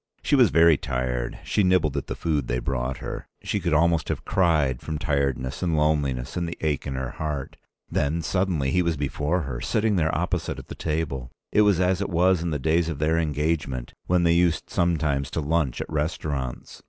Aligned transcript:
She 0.23 0.35
was 0.35 0.49
very 0.49 0.77
tired. 0.77 1.37
She 1.43 1.61
nibbled 1.61 1.95
at 1.95 2.07
the 2.07 2.15
food 2.15 2.47
they 2.47 2.57
brought 2.57 2.97
her. 3.05 3.27
She 3.43 3.59
could 3.59 3.71
almost 3.75 4.09
have 4.09 4.25
cried 4.25 4.81
from 4.81 4.97
tiredness 4.97 5.61
and 5.61 5.77
loneliness 5.77 6.35
and 6.35 6.47
the 6.49 6.57
ache 6.61 6.87
in 6.87 6.95
her 6.95 7.11
heart. 7.11 7.55
Then 7.87 8.23
suddenly 8.23 8.71
he 8.71 8.81
was 8.81 8.97
before 8.97 9.41
her, 9.41 9.61
sitting 9.61 9.97
there 9.97 10.17
opposite 10.17 10.57
at 10.57 10.69
the 10.69 10.73
table. 10.73 11.29
It 11.51 11.61
was 11.61 11.79
as 11.79 12.01
it 12.01 12.09
was 12.09 12.41
in 12.41 12.49
the 12.49 12.57
days 12.57 12.89
of 12.89 12.97
their 12.97 13.19
engagement, 13.19 13.93
when 14.07 14.23
they 14.23 14.33
used 14.33 14.71
sometimes 14.71 15.29
to 15.29 15.39
lunch 15.39 15.79
at 15.81 15.87
restaurants. 15.87 16.79